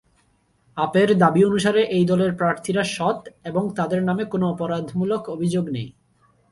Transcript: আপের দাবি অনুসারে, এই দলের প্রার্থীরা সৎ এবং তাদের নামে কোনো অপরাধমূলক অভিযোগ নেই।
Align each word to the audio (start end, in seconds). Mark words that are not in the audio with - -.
আপের 0.77 1.09
দাবি 1.17 1.41
অনুসারে, 1.45 1.81
এই 1.97 2.05
দলের 2.05 2.31
প্রার্থীরা 2.35 2.83
সৎ 2.95 3.19
এবং 3.43 3.63
তাদের 3.75 4.01
নামে 4.03 4.23
কোনো 4.25 4.45
অপরাধমূলক 4.49 5.21
অভিযোগ 5.29 5.65
নেই। 5.69 5.87